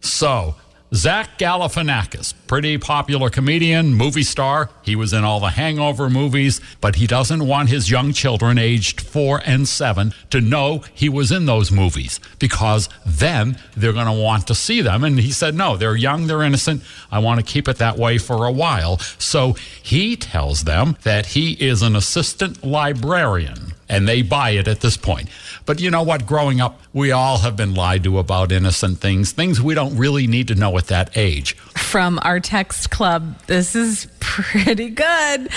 So, 0.00 0.54
Zach 0.94 1.38
Galifianakis, 1.38 2.32
pretty 2.46 2.78
popular 2.78 3.28
comedian, 3.28 3.92
movie 3.92 4.22
star. 4.22 4.70
He 4.82 4.96
was 4.96 5.12
in 5.12 5.22
all 5.22 5.38
the 5.38 5.50
Hangover 5.50 6.08
movies, 6.08 6.62
but 6.80 6.96
he 6.96 7.06
doesn't 7.06 7.46
want 7.46 7.68
his 7.68 7.90
young 7.90 8.14
children 8.14 8.56
aged 8.56 9.02
four 9.02 9.42
and 9.44 9.68
seven 9.68 10.14
to 10.30 10.40
know 10.40 10.82
he 10.94 11.10
was 11.10 11.30
in 11.30 11.44
those 11.44 11.70
movies 11.70 12.20
because 12.38 12.88
then 13.04 13.58
they're 13.76 13.92
going 13.92 14.06
to 14.06 14.12
want 14.12 14.46
to 14.46 14.54
see 14.54 14.80
them. 14.80 15.04
And 15.04 15.20
he 15.20 15.30
said, 15.30 15.54
no, 15.54 15.76
they're 15.76 15.94
young, 15.94 16.26
they're 16.26 16.42
innocent. 16.42 16.82
I 17.12 17.18
want 17.18 17.38
to 17.38 17.44
keep 17.44 17.68
it 17.68 17.76
that 17.76 17.98
way 17.98 18.16
for 18.16 18.46
a 18.46 18.52
while. 18.52 18.96
So 19.18 19.52
he 19.82 20.16
tells 20.16 20.64
them 20.64 20.96
that 21.02 21.26
he 21.26 21.52
is 21.52 21.82
an 21.82 21.96
assistant 21.96 22.64
librarian 22.64 23.74
and 23.88 24.06
they 24.06 24.22
buy 24.22 24.50
it 24.50 24.68
at 24.68 24.80
this 24.80 24.96
point. 24.96 25.28
But 25.66 25.80
you 25.80 25.90
know 25.90 26.02
what? 26.02 26.26
Growing 26.26 26.60
up, 26.60 26.80
we 26.92 27.10
all 27.12 27.38
have 27.38 27.56
been 27.56 27.74
lied 27.74 28.04
to 28.04 28.18
about 28.18 28.52
innocent 28.52 28.98
things, 28.98 29.32
things 29.32 29.60
we 29.60 29.74
don't 29.74 29.96
really 29.96 30.26
need 30.26 30.48
to 30.48 30.54
know 30.54 30.76
at 30.78 30.86
that 30.86 31.16
age. 31.16 31.56
From 31.56 32.18
our 32.22 32.40
text 32.40 32.90
club, 32.90 33.38
this 33.46 33.74
is 33.74 34.08
pretty 34.20 34.90
good 34.90 35.48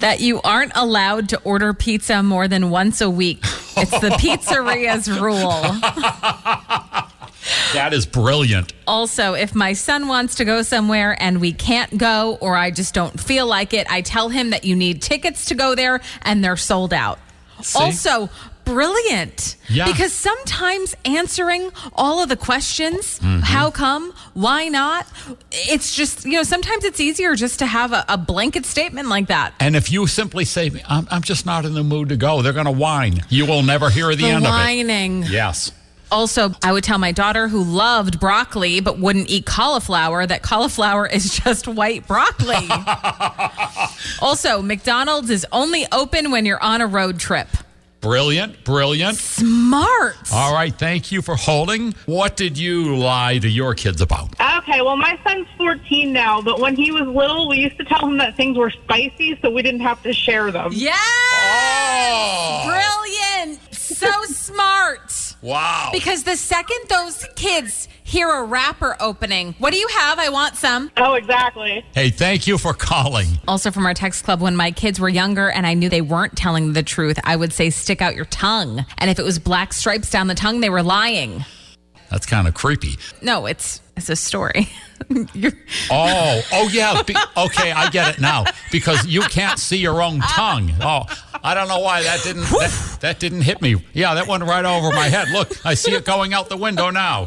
that 0.00 0.20
you 0.20 0.40
aren't 0.42 0.72
allowed 0.74 1.28
to 1.30 1.40
order 1.42 1.72
pizza 1.74 2.22
more 2.22 2.48
than 2.48 2.70
once 2.70 3.00
a 3.00 3.10
week. 3.10 3.38
It's 3.76 3.90
the 3.90 4.10
pizzeria's 4.18 5.10
rule. 5.10 5.62
That 7.74 7.92
is 7.92 8.06
brilliant. 8.06 8.72
Also, 8.86 9.34
if 9.34 9.54
my 9.54 9.72
son 9.74 10.08
wants 10.08 10.36
to 10.36 10.44
go 10.44 10.62
somewhere 10.62 11.16
and 11.20 11.40
we 11.40 11.52
can't 11.52 11.98
go 11.98 12.38
or 12.40 12.56
I 12.56 12.70
just 12.70 12.94
don't 12.94 13.18
feel 13.20 13.46
like 13.46 13.74
it, 13.74 13.90
I 13.90 14.00
tell 14.00 14.28
him 14.28 14.50
that 14.50 14.64
you 14.64 14.74
need 14.76 15.02
tickets 15.02 15.46
to 15.46 15.54
go 15.54 15.74
there 15.74 16.00
and 16.22 16.42
they're 16.42 16.56
sold 16.56 16.94
out. 16.94 17.18
See? 17.62 17.78
Also, 17.78 18.28
brilliant. 18.64 19.56
Yeah. 19.68 19.86
Because 19.86 20.12
sometimes 20.12 20.94
answering 21.04 21.70
all 21.94 22.22
of 22.22 22.28
the 22.28 22.36
questions, 22.36 23.18
Mm-hmm. 23.20 23.40
how 23.40 23.70
come, 23.70 24.12
why 24.34 24.68
not, 24.68 25.06
it's 25.52 25.94
just, 25.94 26.24
you 26.24 26.32
know, 26.32 26.42
sometimes 26.42 26.84
it's 26.84 27.00
easier 27.00 27.34
just 27.36 27.58
to 27.60 27.66
have 27.66 27.92
a, 27.92 28.04
a 28.08 28.18
blanket 28.18 28.66
statement 28.66 29.08
like 29.08 29.28
that. 29.28 29.54
And 29.60 29.76
if 29.76 29.90
you 29.92 30.06
simply 30.06 30.44
say, 30.44 30.70
I'm, 30.88 31.06
I'm 31.10 31.22
just 31.22 31.46
not 31.46 31.64
in 31.64 31.74
the 31.74 31.84
mood 31.84 32.08
to 32.10 32.16
go, 32.16 32.42
they're 32.42 32.52
going 32.52 32.66
to 32.66 32.70
whine. 32.72 33.20
You 33.28 33.46
will 33.46 33.62
never 33.62 33.88
hear 33.90 34.08
the, 34.14 34.22
The 34.24 34.28
end 34.30 34.44
whining. 34.44 34.50
of 34.50 34.88
it. 34.88 34.92
Whining. 35.22 35.22
Yes. 35.32 35.72
Also, 36.12 36.52
I 36.62 36.70
would 36.72 36.84
tell 36.84 36.98
my 36.98 37.10
daughter 37.12 37.48
who 37.48 37.64
loved 37.64 38.20
broccoli 38.20 38.78
but 38.80 38.98
wouldn't 38.98 39.28
eat 39.30 39.46
cauliflower 39.46 40.24
that 40.26 40.42
cauliflower 40.42 41.06
is 41.08 41.34
just 41.44 41.66
white 41.66 42.06
broccoli. 42.06 42.54
also, 44.24 44.62
McDonald's 44.62 45.30
is 45.30 45.46
only 45.52 45.86
open 45.92 46.30
when 46.30 46.46
you're 46.46 46.62
on 46.62 46.80
a 46.80 46.86
road 46.86 47.20
trip. 47.20 47.46
Brilliant, 48.00 48.64
brilliant. 48.64 49.16
Smart. 49.16 50.16
All 50.32 50.52
right, 50.52 50.74
thank 50.74 51.10
you 51.10 51.22
for 51.22 51.36
holding. 51.36 51.92
What 52.04 52.36
did 52.36 52.58
you 52.58 52.96
lie 52.96 53.38
to 53.38 53.48
your 53.48 53.74
kids 53.74 54.02
about? 54.02 54.28
Okay, 54.58 54.82
well, 54.82 54.96
my 54.96 55.18
son's 55.24 55.46
14 55.56 56.12
now, 56.12 56.42
but 56.42 56.60
when 56.60 56.76
he 56.76 56.90
was 56.90 57.02
little, 57.06 57.48
we 57.48 57.56
used 57.56 57.78
to 57.78 57.84
tell 57.84 58.06
him 58.06 58.18
that 58.18 58.36
things 58.36 58.58
were 58.58 58.70
spicy 58.70 59.38
so 59.40 59.50
we 59.50 59.62
didn't 59.62 59.80
have 59.80 60.02
to 60.02 60.12
share 60.12 60.50
them. 60.50 60.70
Yeah. 60.74 60.92
Oh, 60.98 62.64
Brilliant. 62.66 63.74
So 63.74 64.10
smart. 64.24 65.34
wow. 65.40 65.90
Because 65.92 66.24
the 66.24 66.36
second 66.36 66.80
those 66.88 67.26
kids 67.36 67.88
hear 68.14 68.30
a 68.30 68.44
wrapper 68.44 68.96
opening, 69.00 69.56
what 69.58 69.72
do 69.72 69.76
you 69.76 69.88
have? 69.88 70.20
I 70.20 70.28
want 70.28 70.54
some. 70.54 70.88
Oh, 70.96 71.14
exactly. 71.14 71.84
Hey, 71.94 72.10
thank 72.10 72.46
you 72.46 72.58
for 72.58 72.72
calling. 72.72 73.26
Also, 73.48 73.72
from 73.72 73.84
our 73.86 73.92
text 73.92 74.22
club, 74.22 74.40
when 74.40 74.54
my 74.54 74.70
kids 74.70 75.00
were 75.00 75.08
younger 75.08 75.50
and 75.50 75.66
I 75.66 75.74
knew 75.74 75.88
they 75.88 76.00
weren't 76.00 76.36
telling 76.36 76.74
the 76.74 76.84
truth, 76.84 77.18
I 77.24 77.34
would 77.34 77.52
say, 77.52 77.70
stick 77.70 78.00
out 78.00 78.14
your 78.14 78.26
tongue. 78.26 78.86
And 78.98 79.10
if 79.10 79.18
it 79.18 79.24
was 79.24 79.40
black 79.40 79.72
stripes 79.72 80.10
down 80.10 80.28
the 80.28 80.36
tongue, 80.36 80.60
they 80.60 80.70
were 80.70 80.84
lying. 80.84 81.44
That's 82.08 82.24
kind 82.24 82.46
of 82.46 82.54
creepy. 82.54 82.98
No, 83.20 83.46
it's 83.46 83.80
it's 83.96 84.08
a 84.08 84.16
story. 84.16 84.68
Oh, 85.90 86.42
oh 86.52 86.68
yeah. 86.72 87.02
Be, 87.02 87.14
okay, 87.36 87.72
I 87.72 87.90
get 87.90 88.14
it 88.14 88.20
now 88.20 88.44
because 88.72 89.04
you 89.04 89.20
can't 89.22 89.58
see 89.58 89.76
your 89.76 90.00
own 90.00 90.20
tongue. 90.20 90.70
Oh, 90.80 91.04
I 91.42 91.52
don't 91.52 91.68
know 91.68 91.80
why 91.80 92.04
that 92.04 92.22
didn't 92.22 92.44
that, 92.44 92.98
that 93.00 93.20
didn't 93.20 93.42
hit 93.42 93.60
me. 93.60 93.84
Yeah, 93.92 94.14
that 94.14 94.26
went 94.26 94.44
right 94.44 94.64
over 94.64 94.94
my 94.94 95.08
head. 95.08 95.28
Look, 95.30 95.66
I 95.66 95.74
see 95.74 95.92
it 95.92 96.06
going 96.06 96.32
out 96.32 96.48
the 96.48 96.56
window 96.56 96.88
now. 96.90 97.26